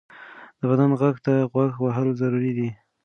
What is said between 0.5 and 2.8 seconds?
د بدن غږ ته غوږ وهل ضروري دی.